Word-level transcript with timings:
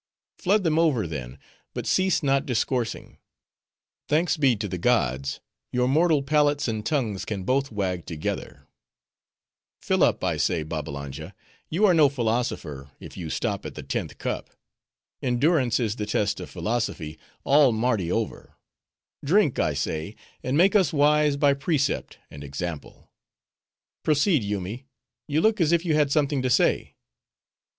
"Flood 0.39 0.63
them 0.63 0.79
over, 0.79 1.05
then; 1.05 1.37
but 1.75 1.85
cease 1.85 2.23
not 2.23 2.47
discoursing; 2.47 3.19
thanks 4.07 4.35
be 4.35 4.55
to 4.55 4.67
the 4.67 4.79
gods, 4.79 5.41
your 5.71 5.87
mortal 5.87 6.23
palates 6.23 6.67
and 6.67 6.83
tongues 6.83 7.23
can 7.23 7.43
both 7.43 7.71
wag 7.71 8.07
together; 8.07 8.65
fill 9.79 10.01
up, 10.03 10.23
I 10.23 10.37
say, 10.37 10.63
Babbalanja; 10.63 11.35
you 11.69 11.85
are 11.85 11.93
no 11.93 12.09
philosopher, 12.09 12.89
if 12.99 13.15
you 13.15 13.29
stop 13.29 13.63
at 13.63 13.75
the 13.75 13.83
tenth 13.83 14.17
cup; 14.17 14.49
endurance 15.21 15.79
is 15.79 15.97
the 15.97 16.07
test 16.07 16.39
of 16.39 16.49
philosophy 16.49 17.19
all 17.43 17.71
Mardi 17.71 18.11
over; 18.11 18.55
drink, 19.23 19.59
I 19.59 19.75
say, 19.75 20.15
and 20.41 20.57
make 20.57 20.75
us 20.75 20.91
wise 20.91 21.37
by 21.37 21.53
precept 21.53 22.17
and 22.31 22.43
example.—Proceed, 22.43 24.41
Yoomy, 24.43 24.87
you 25.27 25.41
look 25.41 25.61
as 25.61 25.71
if 25.71 25.85
you 25.85 25.93
had 25.93 26.11
something 26.11 26.41
to 26.41 26.49
say." 26.49 26.95